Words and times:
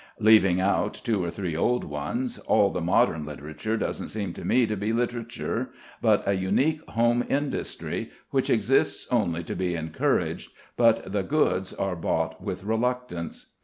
Leaving 0.19 0.59
out 0.59 0.95
two 0.95 1.23
or 1.23 1.29
three 1.29 1.55
old 1.55 1.83
ones, 1.83 2.39
all 2.47 2.71
the 2.71 2.81
modern 2.81 3.23
literature 3.23 3.77
doesn't 3.77 4.07
seem 4.07 4.33
to 4.33 4.43
me 4.43 4.65
to 4.65 4.75
be 4.75 4.91
literature 4.91 5.69
but 6.01 6.27
a 6.27 6.33
unique 6.33 6.81
home 6.89 7.23
industry 7.29 8.09
which 8.31 8.49
exists 8.49 9.05
only 9.11 9.43
to 9.43 9.53
be 9.55 9.75
encouraged, 9.75 10.49
but 10.75 11.11
the 11.11 11.21
goods 11.21 11.71
are 11.71 11.95
bought 11.95 12.41
with 12.43 12.63
reluctance. 12.63 13.51